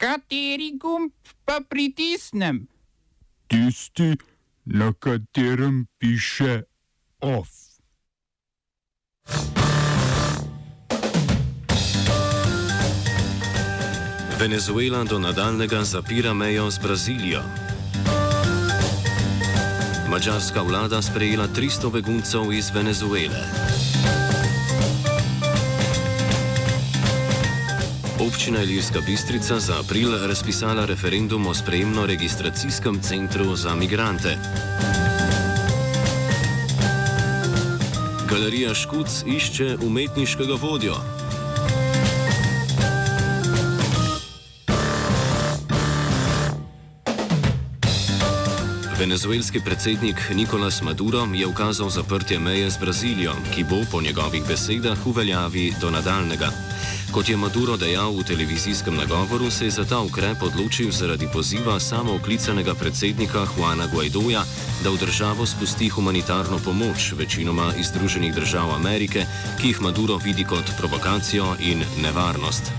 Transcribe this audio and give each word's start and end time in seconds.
Kateri 0.00 0.78
gumb 0.80 1.12
pa 1.44 1.60
pritisnem? 1.60 2.64
Tisti, 3.46 4.16
na 4.64 4.92
katerem 4.92 5.86
piše 5.98 6.62
OF. 7.20 7.48
Venezuela 14.38 15.04
do 15.04 15.18
nadaljnega 15.18 15.84
zapira 15.84 16.32
mejo 16.34 16.70
z 16.70 16.78
Brazilijo. 16.78 17.42
Mačarska 20.08 20.62
vlada 20.62 21.02
sprejela 21.02 21.48
300 21.48 21.92
beguncev 21.92 22.52
iz 22.52 22.70
Venezuele. 22.74 23.89
Občina 28.30 28.62
Ilirska 28.62 29.00
Bistrica 29.00 29.58
za 29.58 29.80
april 29.80 30.14
razpisala 30.26 30.86
referendum 30.86 31.46
o 31.46 31.54
sprejemno-registracijskem 31.54 33.00
centru 33.02 33.56
za 33.56 33.74
migrante. 33.74 34.38
Galerija 38.28 38.74
Škuc 38.74 39.24
išče 39.26 39.76
umetniškega 39.82 40.54
vodjo. 40.62 40.94
Venezuelski 48.98 49.60
predsednik 49.64 50.30
Nicolas 50.34 50.82
Maduro 50.82 51.26
je 51.34 51.46
ukazal 51.46 51.90
zaprtje 51.90 52.38
meje 52.38 52.70
z 52.70 52.78
Brazilijo, 52.78 53.32
ki 53.54 53.64
bo 53.64 53.76
po 53.90 54.02
njegovih 54.02 54.42
besedah 54.48 55.06
v 55.06 55.12
veljavi 55.16 55.74
do 55.80 55.90
nadaljnega. 55.90 56.50
Kot 57.10 57.28
je 57.28 57.36
Maduro 57.36 57.76
dejal 57.76 58.12
v 58.14 58.22
televizijskem 58.22 58.94
nagovoru, 58.94 59.50
se 59.50 59.64
je 59.64 59.70
za 59.70 59.84
ta 59.84 60.00
ukrep 60.00 60.42
odločil 60.42 60.90
zaradi 60.92 61.28
poziva 61.32 61.80
samooklicanega 61.80 62.74
predsednika 62.74 63.46
Juana 63.56 63.86
Guaidoja, 63.86 64.44
da 64.84 64.90
v 64.90 64.98
državo 64.98 65.46
spusti 65.46 65.88
humanitarno 65.88 66.58
pomoč, 66.58 67.12
večinoma 67.12 67.72
iz 67.78 67.86
Združenih 67.86 68.34
držav 68.34 68.74
Amerike, 68.74 69.26
ki 69.60 69.68
jih 69.68 69.80
Maduro 69.80 70.16
vidi 70.16 70.44
kot 70.44 70.70
provokacijo 70.78 71.56
in 71.60 71.82
nevarnost. 72.02 72.72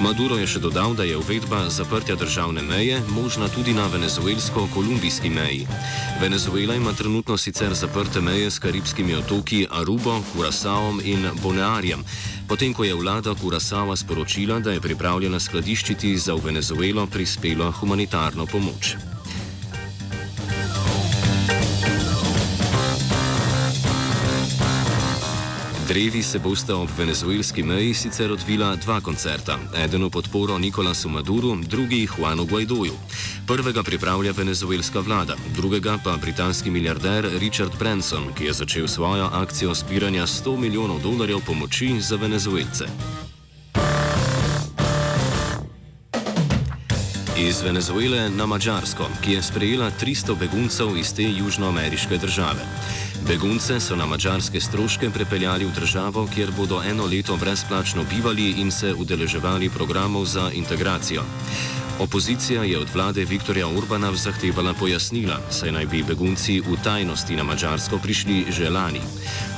Maduro 0.00 0.36
je 0.36 0.46
še 0.46 0.60
dodal, 0.60 0.92
da 0.92 1.04
je 1.08 1.16
uvedba 1.16 1.70
zaprtja 1.70 2.16
državne 2.20 2.62
meje 2.62 3.00
možna 3.08 3.48
tudi 3.48 3.72
na 3.72 3.86
venezuelsko-kolumbijski 3.88 5.30
meji. 5.30 5.66
Venezuela 6.20 6.74
ima 6.74 6.92
trenutno 6.92 7.36
sicer 7.36 7.74
zaprte 7.74 8.20
meje 8.20 8.50
s 8.50 8.58
karibskimi 8.58 9.14
otoki 9.14 9.66
Arubo, 9.70 10.20
Curaçaom 10.32 11.00
in 11.04 11.30
Bonearjem, 11.42 12.04
potem 12.48 12.74
ko 12.74 12.84
je 12.84 12.94
vlada 12.94 13.34
Curaçao 13.34 13.96
sporočila, 13.96 14.58
da 14.58 14.72
je 14.72 14.80
pripravljena 14.80 15.40
skladiščiti 15.40 16.16
za 16.18 16.34
v 16.34 16.44
Venezuelo 16.50 17.06
prispelo 17.06 17.72
humanitarno 17.72 18.46
pomoč. 18.46 19.15
Drevi 25.88 26.22
se 26.22 26.38
bosta 26.38 26.76
ob 26.76 26.88
venezuelski 26.98 27.62
meji 27.62 27.94
sicer 27.94 28.32
odvila 28.32 28.76
dva 28.76 29.00
koncerta. 29.00 29.58
Eden 29.84 30.04
v 30.04 30.10
podporo 30.10 30.58
Nikolasu 30.58 31.08
Maduru, 31.08 31.54
drugi 31.62 32.08
Juanu 32.10 32.46
Guaidoju. 32.46 32.92
Prvega 33.46 33.82
pripravlja 33.82 34.32
venezuelska 34.32 35.00
vlada, 35.00 35.36
drugega 35.54 35.98
pa 36.04 36.16
britanski 36.16 36.70
milijarder 36.70 37.28
Richard 37.38 37.78
Branson, 37.78 38.34
ki 38.34 38.44
je 38.44 38.52
začel 38.52 38.88
svojo 38.88 39.30
akcijo 39.32 39.74
zbiranja 39.74 40.26
100 40.26 40.58
milijonov 40.58 40.98
dolarjev 41.02 41.38
pomoči 41.46 42.00
za 42.00 42.16
venezuelce. 42.16 42.84
Iz 47.38 47.62
Venezuele 47.62 48.30
na 48.30 48.46
Mačarsko, 48.46 49.06
ki 49.22 49.32
je 49.32 49.42
sprejela 49.42 49.90
300 50.00 50.38
beguncev 50.38 50.96
iz 50.96 51.14
te 51.14 51.22
južnoameriške 51.22 52.18
države. 52.18 52.66
Begunce 53.26 53.80
so 53.80 53.96
na 53.96 54.06
mačarske 54.06 54.60
stroške 54.60 55.08
prepeljali 55.10 55.64
v 55.66 55.72
državo, 55.74 56.28
kjer 56.34 56.50
bodo 56.56 56.78
eno 56.82 57.06
leto 57.06 57.36
brezplačno 57.36 58.04
bivali 58.04 58.50
in 58.62 58.70
se 58.70 58.94
udeleževali 58.94 59.70
programov 59.70 60.24
za 60.24 60.50
integracijo. 60.54 61.22
Opozicija 61.98 62.62
je 62.62 62.78
od 62.78 62.88
vlade 62.94 63.24
Viktorja 63.24 63.68
Urbana 63.68 64.12
zahtevala 64.14 64.74
pojasnila, 64.74 65.40
saj 65.50 65.72
naj 65.72 65.86
bi 65.86 66.02
begunci 66.02 66.60
v 66.60 66.76
tajnosti 66.84 67.36
na 67.36 67.42
Mačarsko 67.42 67.98
prišli 67.98 68.44
že 68.48 68.70
lani. 68.70 69.00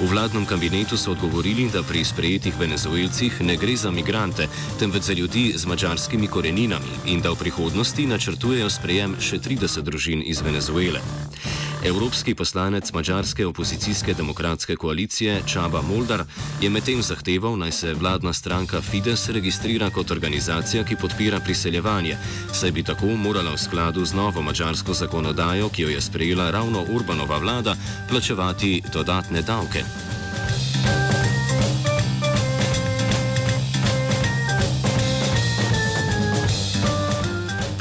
V 0.01 0.11
vladnem 0.11 0.47
kabinetu 0.47 0.97
so 0.97 1.11
odgovorili, 1.11 1.69
da 1.73 1.83
pri 1.83 2.05
sprejetih 2.05 2.55
venezuelcih 2.59 3.41
ne 3.41 3.57
gre 3.57 3.77
za 3.77 3.91
migrante, 3.91 4.49
temveč 4.79 5.03
za 5.03 5.13
ljudi 5.13 5.53
z 5.57 5.67
mačarskimi 5.67 6.27
koreninami 6.27 7.05
in 7.05 7.21
da 7.21 7.31
v 7.31 7.37
prihodnosti 7.37 8.07
načrtujejo 8.07 8.71
sprejem 8.71 9.17
še 9.21 9.39
30 9.39 9.83
družin 9.83 10.23
iz 10.25 10.41
Venezuele. 10.41 11.01
Evropski 11.85 12.35
poslanec 12.35 12.93
mačarske 12.93 13.47
opozicijske 13.47 14.15
demokratske 14.15 14.77
koalicije 14.77 15.43
Čaba 15.47 15.83
Moldar 15.83 16.25
je 16.63 16.71
medtem 16.71 17.03
zahteval, 17.03 17.59
naj 17.59 17.73
se 17.73 17.95
vladna 17.95 18.33
stranka 18.33 18.81
Fides 18.81 19.29
registrira 19.29 19.91
kot 19.91 20.11
organizacija, 20.11 20.85
ki 20.85 20.97
podpira 20.97 21.41
priseljevanje, 21.41 22.17
saj 22.53 22.71
bi 22.71 22.83
tako 22.83 23.07
morala 23.07 23.53
v 23.55 23.59
skladu 23.59 24.05
z 24.05 24.15
novo 24.15 24.43
mačarsko 24.43 24.95
zakonodajo, 24.95 25.69
ki 25.69 25.83
jo 25.83 25.89
je 25.89 26.01
sprejela 26.01 26.51
ravno 26.51 26.85
Urbanova 26.91 27.39
vlada, 27.39 27.77
plačevati 28.11 28.83
dodatne 28.93 29.43
davke. 29.43 29.85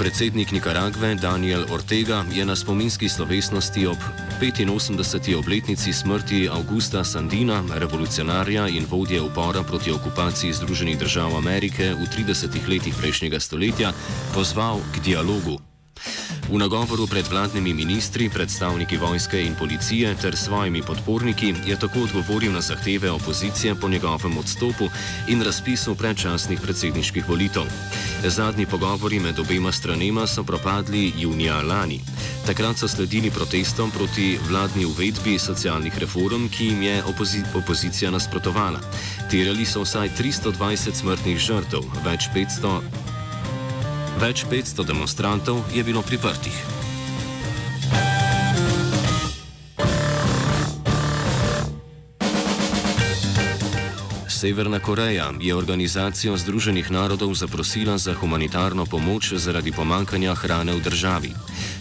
Predsednik 0.08 0.56
Nikaragve 0.56 1.20
Daniel 1.20 1.68
Ortega 1.68 2.24
je 2.32 2.40
na 2.46 2.56
spominski 2.56 3.10
slovesnosti 3.12 3.92
ob 3.92 4.00
85. 4.40 5.36
obletnici 5.36 5.94
smrti 5.94 6.48
Augusta 6.48 7.04
Sandina, 7.04 7.60
revolucionarja 7.76 8.72
in 8.72 8.88
vodje 8.88 9.22
upora 9.22 9.64
proti 9.68 9.92
okupaciji 9.92 10.54
Združenih 10.54 11.00
držav 11.00 11.36
Amerike 11.36 11.92
v 11.92 12.08
30. 12.08 12.56
letih 12.70 12.96
prejšnjega 12.96 13.40
stoletja, 13.40 13.92
pozval 14.32 14.80
k 14.96 15.04
dialogu. 15.04 15.67
V 16.48 16.56
nagovoru 16.56 17.04
pred 17.12 17.28
vladnimi 17.28 17.74
ministri, 17.76 18.30
predstavniki 18.32 18.96
vojske 18.98 19.36
in 19.44 19.56
policije 19.56 20.16
ter 20.16 20.32
svojimi 20.32 20.80
podporniki 20.82 21.54
je 21.68 21.76
tako 21.80 22.08
odgovoril 22.08 22.52
na 22.52 22.62
zahteve 22.62 23.12
opozicije 23.12 23.76
po 23.76 23.90
njegovem 23.90 24.38
odstopu 24.38 24.88
in 25.28 25.44
razpisu 25.44 25.96
predčasnih 25.96 26.62
predsedniških 26.62 27.30
volitev. 27.30 27.68
Zadnji 28.24 28.66
pogovori 28.66 29.20
med 29.20 29.40
obema 29.40 29.72
stranema 29.72 30.28
so 30.28 30.44
propadli 30.44 31.14
junija 31.18 31.62
lani. 31.62 32.00
Takrat 32.46 32.78
so 32.78 32.88
sledili 32.88 33.32
protestom 33.32 33.92
proti 33.92 34.40
vladni 34.50 34.86
uvedbi 34.86 35.40
socialnih 35.40 36.00
reform, 36.00 36.48
ki 36.50 36.66
jim 36.66 36.82
je 36.82 37.04
opozi 37.04 37.44
opozicija 37.56 38.12
nasprotovala. 38.12 38.80
Terjali 39.32 39.66
so 39.66 39.84
vsaj 39.84 40.10
320 40.20 40.96
smrtnih 40.96 41.38
žrtev, 41.38 41.84
več 42.06 42.32
500. 42.36 43.07
Več 44.18 44.48
500 44.50 44.82
demonstrantov 44.82 45.62
je 45.70 45.84
bilo 45.86 46.02
priprtih. 46.02 46.56
Severna 54.26 54.80
Koreja 54.80 55.30
je 55.38 55.54
organizacijo 55.56 56.38
Združenih 56.38 56.90
narodov 56.92 57.34
zaprosila 57.38 57.98
za 57.98 58.14
humanitarno 58.14 58.86
pomoč 58.86 59.34
zaradi 59.38 59.72
pomankanja 59.72 60.34
hrane 60.34 60.74
v 60.74 60.82
državi. 60.82 61.32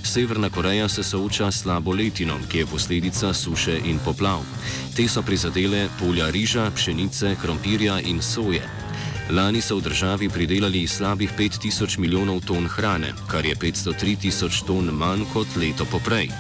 Severna 0.04 0.50
Koreja 0.50 0.88
se 0.88 1.02
sooča 1.02 1.50
s 1.50 1.62
slabo 1.62 1.92
letino, 1.92 2.36
ki 2.52 2.58
je 2.58 2.66
posledica 2.66 3.32
suše 3.34 3.80
in 3.84 3.98
poplav. 4.04 4.44
Te 4.96 5.08
so 5.08 5.22
prizadele 5.22 5.88
polja 6.00 6.30
riža, 6.30 6.70
pšenice, 6.70 7.36
krompirja 7.40 8.00
in 8.00 8.22
soje. 8.22 8.85
Lani 9.30 9.60
so 9.60 9.76
v 9.76 9.82
državi 9.82 10.28
pridelali 10.28 10.86
slabih 10.86 11.32
5000 11.38 11.98
milijonov 11.98 12.40
ton 12.46 12.66
hrane, 12.66 13.10
kar 13.26 13.46
je 13.46 13.56
503 13.56 14.16
tisoč 14.22 14.62
ton 14.62 14.86
manj 14.94 15.26
kot 15.34 15.50
leto 15.58 15.84
poprej. 15.90 16.30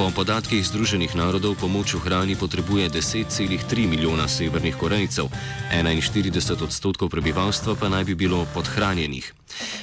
Po 0.00 0.08
podatkih 0.08 0.64
Združenih 0.64 1.12
narodov 1.12 1.60
pomoč 1.60 1.92
v 1.92 2.00
hrani 2.08 2.32
potrebuje 2.32 2.88
10,3 2.88 3.84
milijona 3.84 4.24
severnih 4.24 4.72
Korejcev, 4.72 5.28
41 5.68 6.40
odstotkov 6.56 7.12
prebivalstva 7.12 7.76
pa 7.76 7.92
naj 7.92 8.08
bi 8.08 8.16
bilo 8.16 8.48
podhranjenih. 8.56 9.28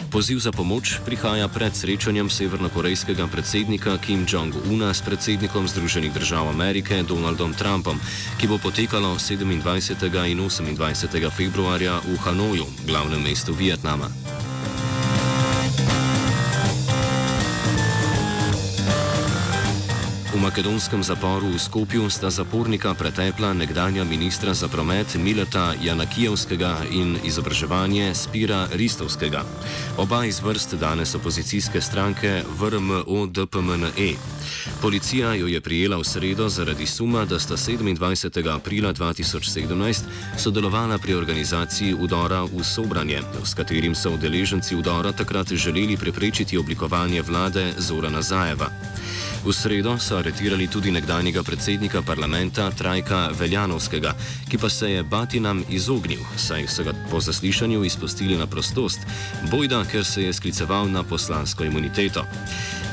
Poziv 0.10 0.42
za 0.42 0.50
pomoč 0.50 0.98
prihaja 1.06 1.46
pred 1.46 1.70
srečanjem 1.70 2.34
severnokorejskega 2.34 3.30
predsednika 3.30 4.02
Kim 4.02 4.26
Jong-una 4.26 4.90
s 4.90 5.06
predsednikom 5.06 5.70
Združenih 5.70 6.10
držav 6.10 6.50
Amerike 6.50 6.98
Donaldom 7.06 7.54
Trumpom, 7.54 8.02
ki 8.42 8.50
bo 8.50 8.58
potekalo 8.58 9.22
27. 9.22 10.02
in 10.34 10.42
28. 10.42 11.14
februarja 11.30 12.02
v 12.02 12.18
Hanoju, 12.26 12.66
glavnem 12.90 13.22
mestu 13.22 13.54
Vietnama. 13.54 14.10
V 20.38 20.46
makedonskem 20.46 21.02
zaporu 21.02 21.50
v 21.50 21.58
Skopju 21.58 22.06
sta 22.14 22.30
zapornika 22.30 22.94
pretepla 22.94 23.58
nekdanja 23.58 24.06
ministra 24.06 24.54
za 24.54 24.70
promet 24.70 25.18
Mileta 25.18 25.74
Janakijevskega 25.82 26.94
in 26.94 27.18
izobraževanje 27.26 28.14
Spira 28.14 28.70
Ristovskega. 28.70 29.42
Oba 29.98 30.30
iz 30.30 30.38
vrst 30.38 30.78
danes 30.78 31.18
opozicijske 31.18 31.82
stranke 31.82 32.46
VRMO-DPMNE. 32.54 34.14
Policija 34.82 35.34
jo 35.34 35.48
je 35.50 35.62
prijela 35.62 35.98
v 35.98 36.06
sredo 36.06 36.50
zaradi 36.50 36.86
suma, 36.86 37.26
da 37.26 37.40
sta 37.40 37.58
27. 37.58 38.54
aprila 38.54 38.94
2017 38.94 40.06
sodelovala 40.38 40.98
pri 40.98 41.18
organizaciji 41.18 41.98
udora 41.98 42.46
v 42.46 42.62
Sobranje, 42.62 43.22
s 43.42 43.58
katerim 43.58 43.96
so 43.96 44.14
udeleženci 44.14 44.76
udora 44.76 45.12
takrat 45.12 45.50
želeli 45.54 45.98
preprečiti 45.98 46.58
oblikovanje 46.58 47.22
vlade 47.22 47.74
Zora 47.78 48.10
Nazajeva. 48.10 48.70
V 49.48 49.56
sredo 49.56 49.96
so 49.96 50.18
aretirali 50.20 50.68
tudi 50.68 50.92
nekdanjega 50.92 51.40
predsednika 51.40 52.02
parlamenta 52.04 52.68
Trajka 52.72 53.32
Veljanovskega, 53.32 54.12
ki 54.52 54.58
pa 54.60 54.68
se 54.70 54.92
je 54.92 55.04
Batinam 55.04 55.64
izognil, 55.70 56.20
saj 56.36 56.68
so 56.68 56.84
ga 56.84 56.92
po 57.12 57.22
zaslišanju 57.24 57.84
izpustili 57.84 58.36
na 58.36 58.48
prostost, 58.48 59.00
bojda, 59.52 59.86
ker 59.88 60.04
se 60.06 60.24
je 60.24 60.34
skliceval 60.34 60.92
na 60.92 61.04
poslansko 61.04 61.64
imuniteto. 61.64 62.26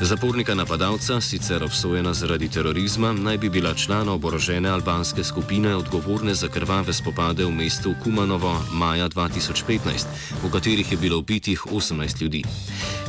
Zapornika 0.01 0.55
napadalca, 0.55 1.21
sicer 1.21 1.63
obsojena 1.63 2.13
zaradi 2.13 2.49
terorizma, 2.49 3.13
naj 3.13 3.37
bi 3.37 3.49
bila 3.49 3.73
člana 3.73 4.11
oborožene 4.11 4.69
albanske 4.69 5.23
skupine 5.23 5.75
odgovorne 5.75 6.35
za 6.35 6.47
krvave 6.47 6.93
spopade 6.93 7.45
v 7.45 7.51
mestu 7.51 7.95
Kumanovo 8.03 8.55
maja 8.71 9.09
2015, 9.09 10.07
v 10.43 10.51
katerih 10.51 10.91
je 10.91 10.97
bilo 10.97 11.19
ubitih 11.19 11.65
18 11.71 12.21
ljudi. 12.21 12.43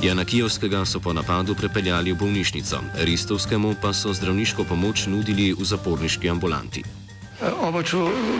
Jana 0.02 0.24
Kijovskega 0.24 0.84
so 0.84 1.00
po 1.00 1.12
napadu 1.12 1.54
prepeljali 1.54 2.12
v 2.12 2.16
bolnišnico, 2.16 2.80
Ristovskemu 3.36 3.74
pa 3.82 3.92
so 3.92 4.16
zdravniško 4.16 4.64
pomoč 4.64 5.06
nudili 5.12 5.52
v 5.52 5.60
zaporniški 5.60 6.24
ambulanti. 6.32 6.80
Oba, 7.42 7.82
če, 7.84 7.98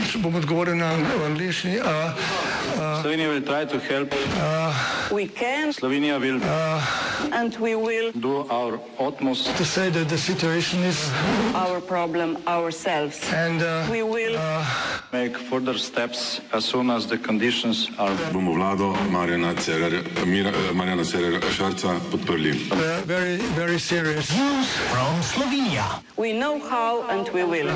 če 0.09 0.19
bom 0.25 0.35
odgovoril 0.39 0.79
na 0.81 0.95
angliški. 1.27 1.77
Slovenija 2.77 3.29
will 3.29 3.43
try 3.45 3.65
to 3.65 3.79
help. 3.79 4.15
We 5.13 5.29
can 5.29 5.73
Slovenija 5.73 6.19
will 6.19 6.41
and 7.33 7.55
we 7.57 7.75
will 7.77 8.11
do 8.13 8.47
our 8.51 8.81
utmost 8.99 9.55
To 9.57 9.65
say 9.65 9.91
that 9.91 10.09
the 10.09 10.19
situation 10.19 10.83
is 10.83 11.11
our 11.55 11.81
problem 11.81 12.39
ourselves. 12.47 13.21
and 13.33 13.63
uh, 13.63 13.87
We 13.91 14.03
will 14.03 14.37
make 15.13 15.37
further 15.37 15.79
steps 15.79 16.41
as 16.53 16.65
soon 16.65 16.91
as 16.91 17.07
the 17.07 17.19
conditions 17.19 17.91
are 17.99 18.15
bomo 18.33 18.55
vlado 18.57 18.95
Marjana 19.13 19.53
eh, 19.53 20.73
Marjana 20.75 21.05
Cererja 21.05 21.41
Šarca 21.53 22.01
podprli. 22.11 22.53
uh, 22.73 23.03
very, 23.07 23.37
very 23.55 23.79
serious. 23.79 24.33
we 26.17 26.33
know 26.33 26.59
how 26.59 27.03
and 27.09 27.29
we 27.29 27.45
will. 27.45 27.71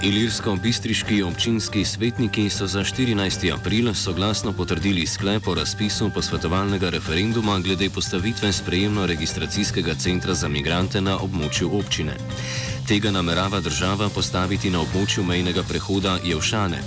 Ilirsko-bistriški 0.00 1.22
občinski 1.22 1.84
svetniki 1.84 2.50
so 2.50 2.66
za 2.66 2.80
14. 2.80 3.52
april 3.52 3.94
soglasno 3.94 4.52
potrdili 4.52 5.06
sklep 5.06 5.48
o 5.48 5.54
razpisu 5.54 6.10
posvetovalnega 6.14 6.90
referenduma 6.90 7.58
glede 7.58 7.90
postavitve 7.90 8.52
sprejemno-registracijskega 8.52 9.94
centra 9.94 10.34
za 10.34 10.48
migrante 10.48 11.00
na 11.00 11.18
območju 11.18 11.68
občine. 11.78 12.16
Tega 12.88 13.10
namerava 13.10 13.60
država 13.60 14.08
postaviti 14.08 14.70
na 14.70 14.80
območju 14.80 15.24
mejnega 15.24 15.62
prehoda 15.68 16.18
Jevšane. 16.24 16.80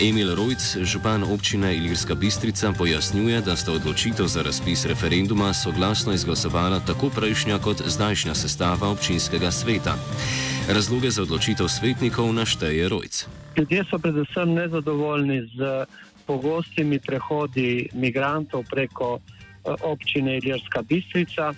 Emil 0.00 0.34
Rojc, 0.34 0.76
župan 0.82 1.24
občine 1.24 1.76
Ilirska 1.76 2.14
Bistrica, 2.14 2.72
pojasnjuje, 2.72 3.40
da 3.40 3.56
sta 3.56 3.72
odločitev 3.72 4.26
za 4.26 4.42
razpis 4.42 4.84
referenduma 4.84 5.52
soglasno 5.54 6.12
izglasovala 6.12 6.80
tako 6.80 7.10
prejšnja 7.10 7.58
kot 7.58 7.82
zdajšnja 7.86 8.34
sestava 8.34 8.88
občinskega 8.88 9.50
sveta. 9.50 9.96
Razloge 10.68 11.10
za 11.10 11.22
odločitev 11.22 11.68
svetnikov 11.68 12.32
našteje 12.34 12.88
Rojc. 12.88 13.26
Ljudje 13.56 13.84
so 13.90 13.98
predvsem 13.98 14.54
nezadovoljni 14.54 15.46
z 15.54 15.86
pogostimi 16.26 16.98
prehodi 16.98 17.88
migrantov 17.94 18.64
preko 18.70 19.18
eh, 19.18 19.74
občine 19.82 20.36
Iljerska 20.36 20.82
Bistrica. 20.82 21.54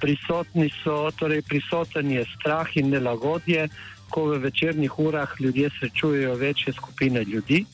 Prisotni 0.00 0.70
so, 0.84 1.10
torej 1.18 1.42
prisoten 1.42 2.10
je 2.10 2.24
strah 2.38 2.76
in 2.76 2.94
nelagodje, 2.94 3.68
ko 4.08 4.24
v 4.24 4.38
večernih 4.38 4.98
urah 4.98 5.34
ljudje 5.40 5.70
srečujejo 5.80 6.34
večje 6.34 6.72
skupine 6.72 7.24
ljudi. 7.24 7.64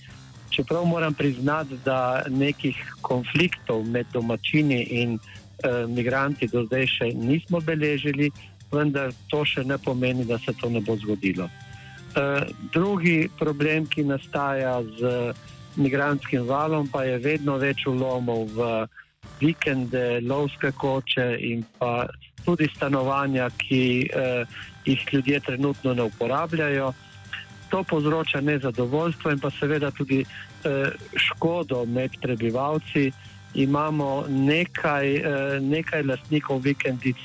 Čeprav 0.51 0.85
moram 0.85 1.15
priznati, 1.15 1.77
da 1.85 2.25
nekih 2.29 2.95
konfliktov 3.01 3.85
med 3.85 4.07
domačini 4.13 4.83
in 4.83 5.19
eh, 5.19 5.85
migranti 5.89 6.49
do 6.49 6.65
zdaj 6.65 6.87
še 6.87 7.13
nismo 7.13 7.61
beležili, 7.61 8.33
vendar 8.73 9.13
to 9.31 9.45
še 9.45 9.65
ne 9.65 9.79
pomeni, 9.79 10.25
da 10.25 10.39
se 10.39 10.53
to 10.61 10.71
ne 10.71 10.81
bo 10.81 10.97
zgodilo. 10.97 11.49
Eh, 12.17 12.47
drugi 12.73 13.29
problem, 13.39 13.87
ki 13.87 14.05
nastaja 14.05 14.81
z 14.99 15.33
migranskim 15.77 16.47
valom, 16.49 16.89
pa 16.89 17.05
je 17.05 17.19
vedno 17.19 17.57
več 17.57 17.87
ulomov 17.87 18.49
v 18.55 18.87
vikende, 19.41 20.21
lovske 20.21 20.73
koče 20.73 21.37
in 21.41 21.63
pa 21.79 22.09
tudi 22.45 22.69
stanovanja, 22.75 23.51
ki 23.61 24.09
eh, 24.09 24.45
jih 24.85 25.05
ljudje 25.13 25.41
trenutno 25.41 25.95
ne 25.95 26.03
uporabljajo. 26.03 26.93
To 27.69 27.83
povzroča 27.85 28.41
nezadovoljstvo 28.41 29.31
in 29.31 29.39
pa 29.39 29.51
seveda 29.51 29.91
tudi 29.91 30.25
eh, 30.25 30.91
škodo 31.17 31.85
med 31.85 32.17
prebivalci. 32.23 33.13
Imamo 33.55 34.25
nekaj, 34.29 35.17
eh, 35.17 35.61
nekaj 35.61 36.03
lastnikov 36.03 36.65
vikendic, 36.65 37.17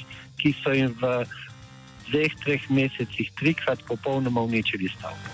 ki 0.44 0.52
so 0.60 0.76
jim 0.76 0.92
v 1.00 1.24
dveh, 2.12 2.36
treh 2.44 2.64
mesecih 2.70 3.32
trikrat 3.40 3.80
popolnoma 3.88 4.44
uničili 4.44 4.92
stavbo. 4.92 5.32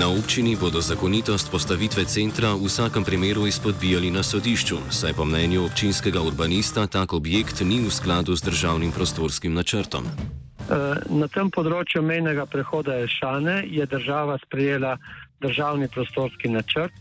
Na 0.00 0.08
občini 0.08 0.56
bodo 0.56 0.80
zakonitost 0.80 1.50
postavitve 1.52 2.04
centra 2.08 2.54
v 2.56 2.64
vsakem 2.64 3.04
primeru 3.04 3.44
izpodbijali 3.46 4.08
na 4.10 4.22
sodišču, 4.22 4.78
saj 4.88 5.12
po 5.12 5.28
mnenju 5.28 5.64
občinskega 5.68 6.22
urbanista 6.24 6.86
tak 6.86 7.12
objekt 7.12 7.60
ni 7.60 7.84
v 7.84 7.92
skladu 7.92 8.32
z 8.32 8.48
državnim 8.48 8.96
prostorskim 8.96 9.52
načrtom. 9.52 10.08
Eh, 10.08 10.96
Na 11.10 11.28
tem 11.28 11.50
področju 11.50 12.00
mejnega 12.00 12.46
prehoda 12.46 12.96
Elšane 13.02 13.66
je 13.68 13.84
država 13.86 14.38
sprejela 14.40 14.96
državni 15.40 15.88
prostorski 15.88 16.48
načrt, 16.48 16.96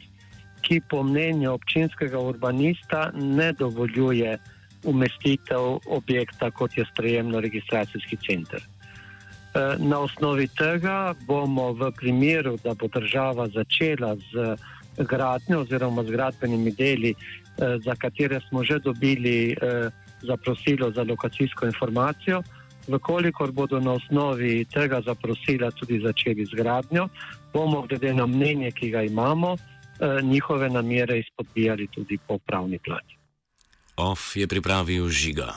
ki 0.62 0.82
po 0.90 1.04
mnenju 1.04 1.52
občinskega 1.52 2.20
urbanista 2.20 3.12
ne 3.16 3.54
dovoljuje 3.54 4.38
umestitev 4.84 5.80
objekta 5.88 6.52
kot 6.52 6.78
je 6.78 6.86
sprejemno-registracijski 6.94 8.18
center. 8.28 8.62
Eh, 8.62 9.76
Na 9.80 10.00
osnovi 10.00 10.48
tega 10.48 11.14
bomo 11.28 11.74
v 11.74 11.92
primeru, 11.92 12.58
da 12.64 12.74
bo 12.74 12.88
država 12.88 13.48
začela 13.48 14.16
z 14.16 14.56
gradnjo 14.98 15.62
oziroma 15.62 16.04
z 16.04 16.12
gradbenimi 16.12 16.72
deli, 16.72 17.12
eh, 17.12 17.78
za 17.86 17.96
katere 17.96 18.40
smo 18.50 18.64
že 18.64 18.80
dobili 18.80 19.52
eh, 19.52 19.90
zaprosilo 20.22 20.92
za 20.92 21.04
lokacijsko 21.04 21.66
informacijo, 21.66 22.44
Vkolikor 22.90 23.52
bodo 23.52 23.80
na 23.80 23.92
osnovi 23.92 24.66
tega 24.66 25.02
zaprosila 25.02 25.72
tudi 25.72 26.00
začeli 26.02 26.46
z 26.46 26.58
gradnjo, 26.58 27.08
bomo 27.54 27.82
glede 27.82 28.14
na 28.14 28.26
mnenje, 28.26 28.72
ki 28.72 28.90
ga 28.90 29.04
imamo, 29.04 29.58
njihove 30.24 30.70
namere 30.70 31.20
izpodbijali 31.20 31.88
tudi 31.88 32.18
po 32.28 32.38
pravni 32.38 32.80
plati. 32.80 33.18
OF 33.96 34.36
je 34.36 34.48
pripravil 34.48 35.10
žiga. 35.10 35.54